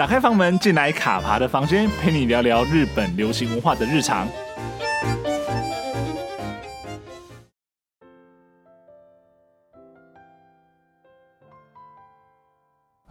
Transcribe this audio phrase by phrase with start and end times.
[0.00, 4.26] 打开房门，进来卡爬的房间，陪你聊聊日本流行文化的日常。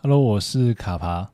[0.01, 1.29] Hello，我是卡爬。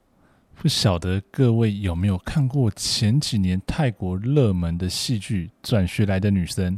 [0.56, 6.74] 不晓得各位有没有看过前几年泰国热门的戏剧《转学来的女生》？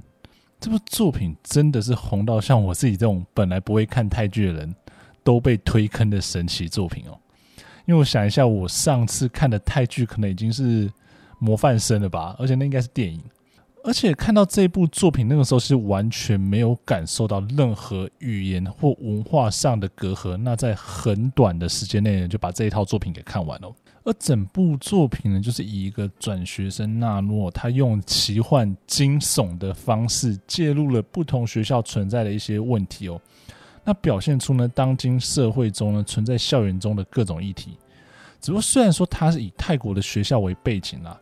[0.59, 4.75] 这部作品真的是红到像我自己这种本来不会看泰剧的人
[5.23, 7.17] 都被推坑的神奇作品哦。
[7.87, 10.87] 因为我想一下，我上次看的泰剧可能已经是
[11.39, 13.19] 《模范生》了吧，而且那应该是电影。
[13.81, 20.35] 而且看到这部作品，那个时候是完全没有感受到任何语言或文化上的隔阂。
[20.35, 23.73] 那在很短的时间内呢，就把这一套作品给看完了。
[24.03, 33.21] 而整部作品呢，就是以一个转学生纳诺，他用奇幻惊悚的方式介入了不同学校存在的一些问题哦。
[33.87, 37.77] 那表现出呢，当今社会中呢存在校园中的各种议题。
[38.41, 41.17] 只不过虽然说它是以泰国的学校为背景啦，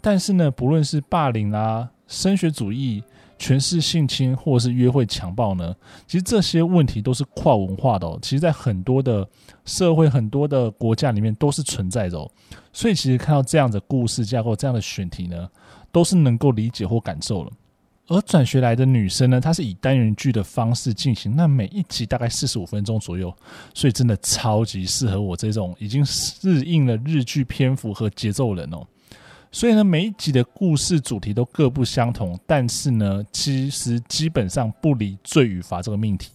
[0.00, 3.02] 但是呢，不论是霸凌啦、升学主义、
[3.36, 5.74] 权势性侵或者是约会强暴呢，
[6.06, 8.16] 其实这些问题都是跨文化的哦。
[8.22, 9.28] 其实，在很多的
[9.64, 12.30] 社会很多的国家里面都是存在的哦，
[12.72, 15.50] 所以其实看到这样的故事架构、这样的选题呢，
[15.90, 17.50] 都是能够理解或感受了。
[18.06, 23.34] 而转学来的女生呢，她是以单元剧的方式进行，那每一集大概四十五分钟左右，
[23.72, 28.86] 所以真的超级适合我这种已经适应了日剧篇幅和节奏的人哦。
[29.50, 36.32] 所以呢，每一集的故事主题都各不相同，但是呢，其实基本上不离罪与罚这个命题。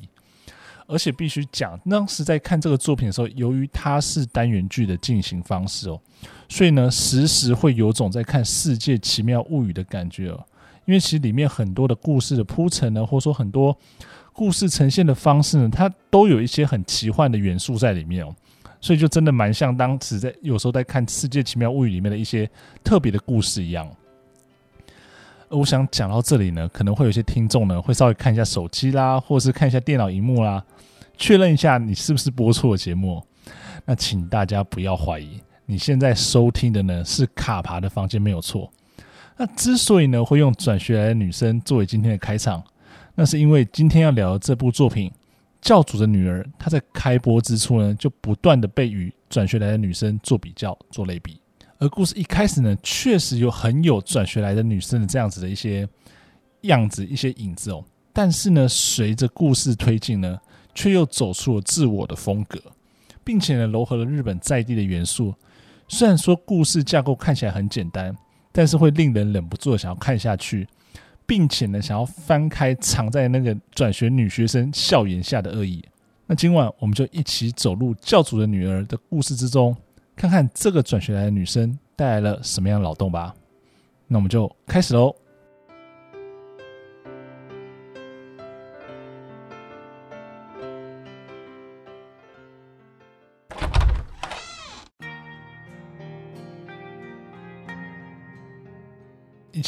[0.88, 6.02] 而且必须讲，当时在看这个作品的时候，由于它是单元剧的进行方式哦，
[6.48, 10.44] 所以呢，时时会有种在看《世界奇妙物语》的感觉哦。
[10.90, 13.78] 因为其实里面很多的故事的铺陈呢，或者说很多
[14.34, 18.34] 故事呈现的方式呢，它都有一些很奇幻的元素在里面哦，
[18.82, 22.50] 所以就真的蛮像当时在有时候在看《世界奇妙物语》里面的一些
[22.84, 23.88] 特别的故事一样。
[25.49, 30.66] 我想讲到这里呢，可能会有些听众呢会稍微看一下手机啦，或者是看一下电脑荧幕啦。
[31.17, 33.23] 确认一下你是不是播错节目？
[33.86, 38.67] 那请大家不要怀疑，你现在收听的呢是卡爬的房间没有错。
[39.39, 42.61] 那之所以呢会用转学来的女生作为今天的开场，
[43.16, 45.10] 那是因为今天要聊的这部作品
[45.61, 51.39] 《教主的女儿》，她在开播之初呢就不断的被与转学来的女生做比较、做类比。
[51.78, 55.88] 而故事一开始呢，确实有很有转学来的女生的这样子的一些
[56.64, 57.82] 样子、一些影子哦。
[58.11, 60.38] 但是呢，随着故事推进呢。
[60.76, 62.58] 却又走出了自我的风格，
[63.23, 65.33] 并且呢，糅合了日本在地的元素。
[65.89, 68.16] 虽然说故事架构看起来很简单，
[68.59, 70.67] 但是会令人忍不住想要看下去，
[71.25, 75.81] 并且呢，想要翻开藏在那个转学女学生笑颜下的恶意。
[76.25, 79.73] 那今晚我们就一起走入教主的女儿的故事之中，
[80.14, 83.33] 看看这个转学来的女生带来了什么样的脑洞吧。
[84.08, 85.15] 那我们就开始喽。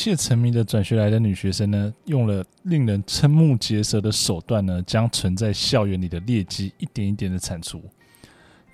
[0.04, 7.80] 切沉迷的转学来的女学生呢，用了令人瞠目结舌的手段呢，将存在校园里的劣迹一点一点的铲除。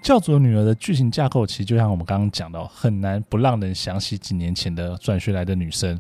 [0.01, 5.99] 教主的女儿的剧情架构，其实就像我们刚刚讲到，很难不让人想起几年前的转学来的女生。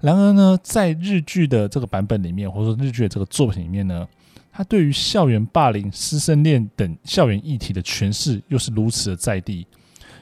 [0.00, 4.04] 然而呢，在日剧的这个版本里面，或者说日剧的这个作品里面呢，
[4.50, 9.64] 它对于校园霸凌、师生恋等校园议题的诠释，又是如此的在地。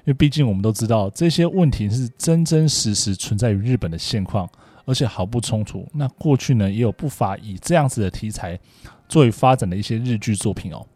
[0.00, 4.49] 因为毕竟我们都知道，这些问题是真真实实存在于日本的现况，
[4.84, 5.87] 而且毫不冲突。
[5.93, 8.59] 那过去呢，也有不乏以这样子的题材
[9.09, 10.87] 作为发展的一些日剧作品哦。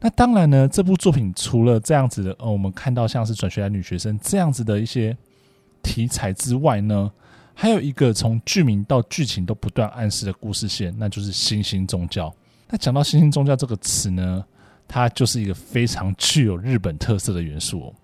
[0.00, 5.16] 那当然呢，这部作品除了这样子的，呃，我们看到像是转学来女学生这样子的一些
[5.82, 7.10] 题材之外呢，
[7.54, 12.32] 还有一个从剧名到剧情都不断暗示的故事线，那就是新兴宗教。
[12.68, 14.44] 那讲到新兴宗教这个词呢，
[14.86, 17.94] 它就是一个非常具有日本特色的元素哦。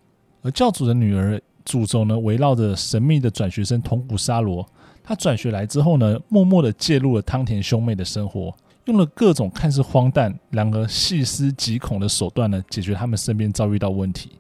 [0.43, 4.67] 而教主的女儿主轴呢，围绕着神秘的转学生桐谷沙罗。
[5.05, 8.55] 他转学来之后呢，默默地介入了汤田兄妹的生活，
[8.85, 14.31] 用了各种看似荒诞，然而细思极恐的手段呢，解决他们身边遭遇到问题。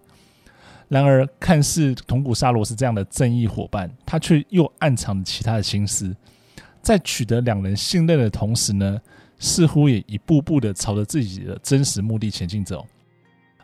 [0.88, 6.14] 然而，看似桐谷沙罗是这样的正义伙伴，他却又暗藏着其他的心思。
[6.82, 9.00] 在取得两人信任的同时呢，
[9.38, 12.87] 似乎也一步步地朝着自己的真实目的前进走。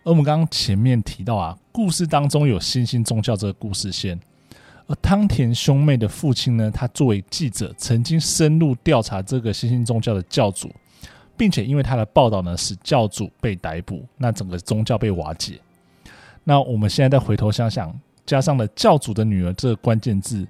[0.08, 4.19] 而我们刚刚前面提到啊，故事当中有新兴宗教这个故事线，
[4.87, 10.75] 而汤田兄妹的父亲呢，他作为记者，曾经深入调查这个新兴宗教的教主，
[11.37, 15.60] 并且因为他的报道呢，使教主被逮捕，那整个宗教被瓦解。
[16.43, 17.94] 那我们现在再回头想想，
[18.25, 20.49] 加上了教主的女儿这个关键字，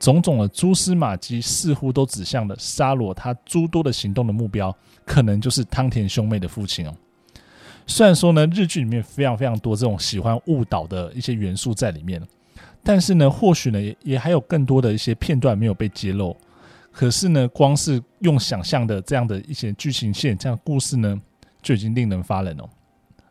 [0.00, 6.92] 种种的蛛丝马迹似乎都指向了沙罗他诸多的行动的目标，可能就是汤田兄妹的父亲哦。
[7.86, 12.20] 虽然说呢，日剧里面非常非常多这种喜欢误导的一些元素在里面，
[12.82, 16.36] 但是呢，或许呢也也还有更多的一些片段没有被揭露。
[16.90, 21.20] 可是呢，光是用想象的这样的一些剧情线、这样故事呢，
[21.62, 22.68] 就已经令人发冷哦。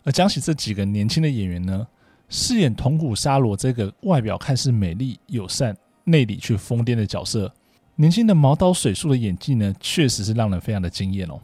[0.03, 1.85] 而讲起这几个年轻的演员呢，
[2.29, 7.51] 饰演桐谷沙罗这个外表看似美丽友善、内里却疯癫的角色，
[7.95, 11.39] 年轻的毛刀水树的演技呢，确实是让人非常的惊艳哦。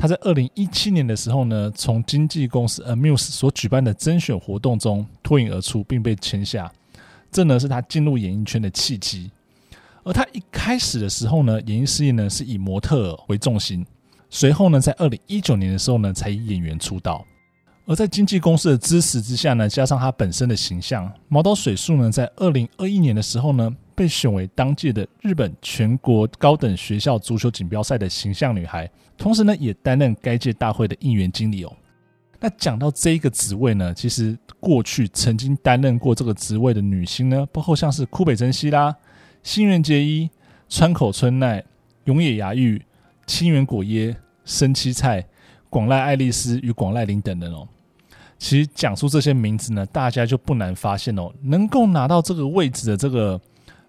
[0.00, 6.72] 他在二零一七年的时候呢，从经纪公司 Amuse 所举办的甄选活动中脱颖而出，并被签下，
[7.30, 9.30] 这呢是他进入演艺圈的契机。
[10.02, 13.84] 而他一开始的时候呢，演艺事业呢是以模特为重心，
[14.30, 17.22] 随后呢，在二零一九年的时候呢，才以演员出道。
[17.84, 23.70] 而在经纪公司的支持之下呢，加上他本身的形象，毛刀水树呢，在二零二一年的时候呢，
[24.00, 28.90] 被选为当届的日本全国高等学校足球锦标赛的形象女孩。
[29.18, 31.76] 同时呢，也担任该届大会的应援经理哦。
[32.40, 38.96] 那讲到这一个职位呢，其实过去曾经担任过这个职位的女星呢，包括像是堀北真希啦、
[39.42, 40.30] 新垣结衣、
[40.66, 41.62] 川口春奈、
[42.04, 42.82] 永野芽郁、
[43.26, 44.16] 清原果耶、
[44.46, 45.22] 生七菜、
[45.68, 47.68] 广濑爱丽丝与广濑铃等人哦。
[48.38, 53.38] 其实讲出这些名字呢，大家就不难发现哦，能够拿到这个位置的这个。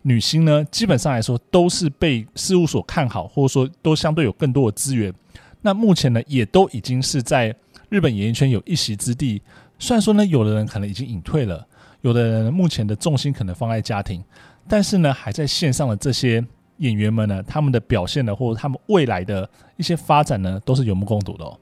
[0.04, 5.14] 女星呢，基本上来说都是被事务所看好，或者说都相对有更多的资源。
[5.62, 7.56] 那目前呢，也都已经是在
[7.90, 9.42] 日本演艺圈有一席之地。
[9.78, 11.68] 虽然说呢，有的人可能已经隐退了，
[12.02, 14.24] 有的人目前的重心可能放在家庭，
[14.68, 16.44] 但是呢，还在线上的这些
[16.78, 21.56] 演员们呢，他们的表现呢，或者他们未来的一些发展呢，都是有目共睹的哦。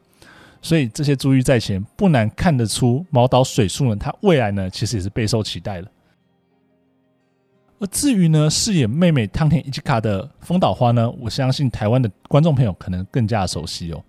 [0.62, 5.92] 所以这些珠玉在前，不难看得出毛岛水树呢，他未来呢，其实也是备受期待的。
[7.80, 14.04] 而至于呢，饰演妹妹汤田一季卡的丰岛花呢，我相信台湾的观众朋友可能更加熟悉哦。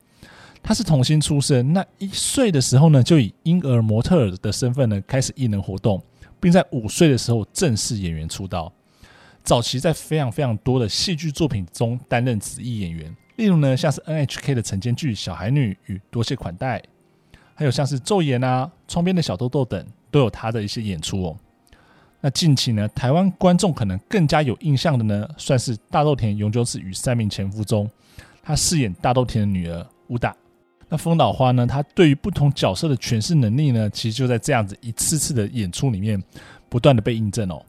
[0.63, 6.03] 她是童星出身，那一岁的时候呢，就以婴儿模特儿的身份呢开始艺能活动，
[6.41, 8.73] 并在五岁的时候正式演员出道。
[9.45, 16.83] 早期在非常非常多的戏剧作品中担任子役演员，例如呢像是 NHK 的晨间剧《小孩女》与多谢款待，
[17.55, 21.37] 还有像是《昼颜》啊、《窗边的小豆豆》等，都有她的一些演出哦。
[22.23, 27.91] 那近期呢，台湾观众可能更加有印象的呢，算是大豆田永久子与三名前夫中，
[28.43, 30.37] 他饰演大豆田的女儿乌达。
[30.89, 36.23] 那丰岛花呢，他对于不同角色的诠释能力呢，其实就在这样子一次次的演出里面
[36.69, 37.65] 不断的被印证哦。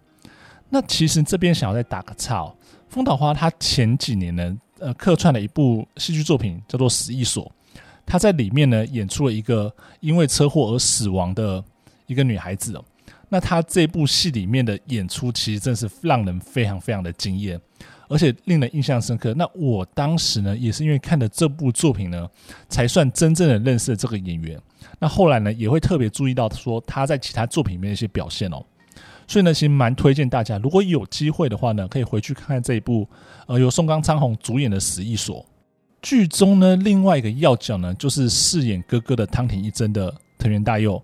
[0.68, 2.54] 那其实这边想要再打个岔哦，
[2.90, 7.46] 丰岛花他前几年呢，呃，客串了一部戏剧作品叫做《死役所》，
[8.06, 11.64] 他在里面呢演出了一个因为车祸而死亡的
[12.08, 12.84] 一个女孩子哦。
[13.34, 17.58] 那他这部戏里面的演出，其实真是让人非常非常的惊艳，
[18.10, 19.34] 而且令人印象深刻。
[19.36, 22.30] 那我当时呢，也是因为看了这部作品呢，
[22.68, 24.60] 才算真正的认识了这个演员。
[25.00, 28.62] 那后来呢，也会特别注意到说他在其他作品里面的一些表现哦。
[29.26, 33.08] 所以呢，其实蛮推荐大家，如果有机会的话呢，可以回去看看这一部
[33.48, 35.38] 呃由松冈昌宏主演的《死役所》。
[36.02, 41.02] 剧中呢，另外一个要角呢，就是饰演哥哥的汤田一真的藤原大佑。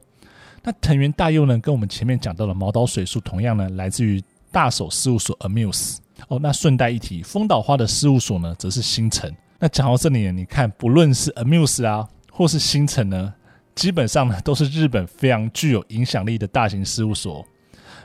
[0.67, 4.21] 那藤原大佑呢，跟我们前面讲到的毛岛水树同样呢，来自于
[4.51, 6.37] 大手事务所 Amuse 哦。
[6.41, 9.33] 那顺带一提，丰岛花的事务所呢，则是新城。
[9.59, 13.33] 那讲到这里呢，你看，不论是 Amuse 啊，或是新城呢，
[13.75, 17.47] 基本上呢，都是日本非常具有影响力的大型事务所。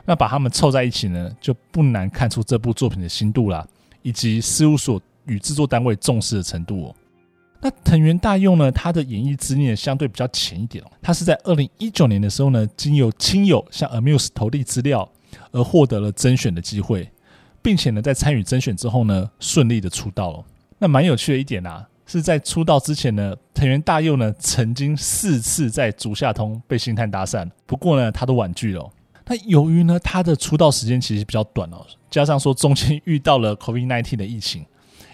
[0.05, 3.67] 那把他们凑在一起呢，就不难看出这部作品的新度啦，
[4.03, 6.95] 以及事务所与制作单位重视的程度哦。
[7.63, 10.91] 那藤原大佑呢，他的演艺资历相对比较浅一点哦。
[11.01, 15.09] 他是在二零一九年的时候呢，经由亲友向 Amuse 投递资料，
[15.53, 17.09] 而获得了甄选的机会，
[17.61, 20.43] 并且呢，在参与甄选之后呢，顺利的出道了。
[20.77, 28.91] 那蛮有趣的一点啊，是在出道之前呢，藤原大佑呢，曾经四次在竹下通被星探搭讪，不过呢，他都婉拒了。
[29.25, 34.65] 那由于呢，他的出道时间其实比较短哦，加上说中间遇到了 COVID-19 的疫情，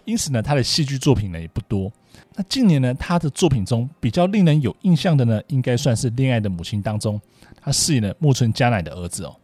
[0.04, 1.92] 因此呢，他的戏剧作品呢也不多。
[2.36, 7.20] 那近年呢，他的作品中比较令人有印象的呢，应该算是《恋爱的母亲》当中，
[7.62, 9.36] 他饰演了木村佳乃的儿子哦。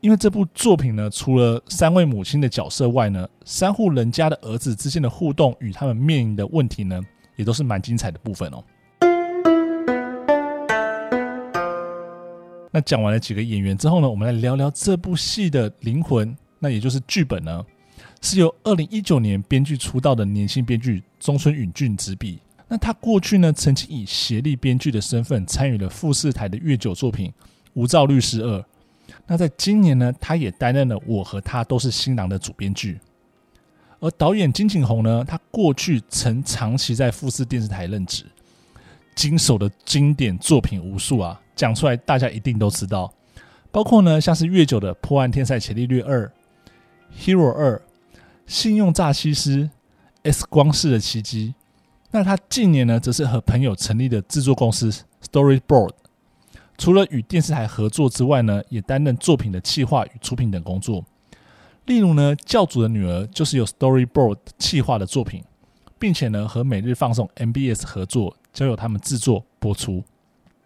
[0.00, 7.00] 因为这部作品呢，除了三位母亲的角色外呢，三户人家的儿子之间的互动与他们面临的问题呢，
[7.36, 8.62] 也都是蛮精彩的部分哦。
[12.70, 17.64] 那讲完了几个演员之后呢，我们来聊聊这部戏的灵魂，那也就是剧本呢。
[18.20, 22.38] 是由二零一九年编剧出道的年轻编剧中村允俊执笔。
[22.68, 27.30] 那他过去呢，曾经以协力编剧的身份参与了富士台的月九作品
[27.74, 28.58] 《无照律师二》。
[29.26, 32.98] 那在今年呢，他也担任了《我和他都是新郎》的主编剧。
[34.00, 38.24] 而导演金景宏呢，他过去曾长期在富士电视台任职，
[39.14, 43.12] 经手的经典作品无数啊，讲出来大家一定都知道，
[43.70, 46.24] 包括呢像是月九的《破案天才伽利略二》、
[47.18, 47.76] 《Hero 二》、
[48.46, 49.64] 《信用诈欺师》、
[50.22, 51.54] 《X 光式的奇迹》。
[52.10, 54.90] 那他近年呢，则是和朋友成立的制作公司
[55.22, 55.90] Storyboard，
[56.78, 61.04] 除了与电视台合作之外呢，也担任作品的企划与出品等工作。
[61.86, 65.42] 例如呢，教主的女儿就是由 Storyboard 企划的作品，
[65.98, 70.04] 并且呢和每日放送 MBS 合作，交由他们制作播出。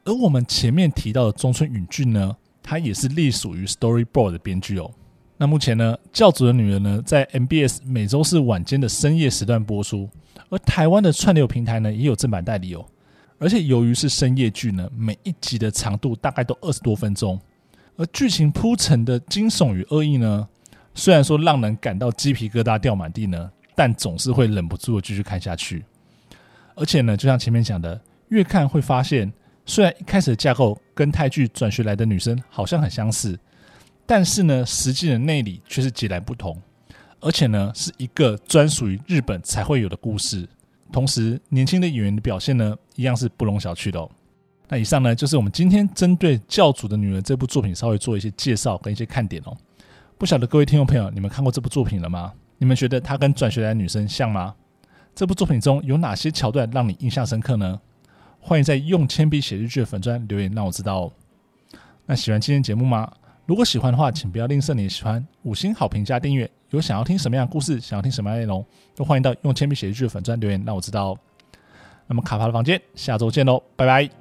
[0.04, 4.90] 而我们前面提到的中村允俊呢，他也是隶属于 Storyboard 的编剧哦。
[5.42, 10.06] 那目前呢，教主的女儿呢在 MBS 每周四晚间的深夜时段播出，
[10.50, 12.84] 而台湾的串流平台呢也有正版代理哦。
[13.38, 17.40] 而且由于是深夜剧呢，每一集的长度大概都二十多分钟，
[17.96, 20.46] 而剧情铺陈的惊悚与恶意呢。
[20.94, 25.82] 虽然说让人感到鸡皮疙瘩掉满地呢，但总是会忍不住的继续看下去。
[26.74, 29.32] 而且呢，就像前面讲的，越看会发现，
[29.64, 33.38] 虽然一开始的架构跟泰剧转学来的女生好像很相似，
[34.10, 36.60] 但是呢，实际的内里却是截然不同。
[37.20, 40.48] 而且呢，是一个专属于日本才会有的故事。
[40.90, 44.10] 同时，年轻的演员的表现呢，一样是不容小觑的哦。
[44.66, 49.56] 那以上呢，就是我们今天针对《教主的女儿》这部作品稍微做一些介绍跟一些看点哦。
[50.18, 52.32] 不晓得各位听众朋友，你们看过这部作品了吗？
[52.58, 54.56] 你们觉得它跟转学来的女生像吗？
[55.14, 57.80] 这部作品中有哪些桥段让你印象深刻呢？
[58.40, 61.12] 欢迎在用铅笔写日剧的粉砖留言让我知道哦。
[62.06, 63.08] 那喜欢今天节目吗？
[63.50, 66.48] 如果喜欢的话，请不要吝啬你的喜欢，五星好评加订阅。
[66.68, 68.64] 有想要听什么样的故事，想要听什么样的内容，
[68.94, 71.18] 都欢迎到用铅笔写日记的粉钻留言让我知道哦。
[72.06, 74.19] 那么卡帕的房间，下周见喽，拜拜。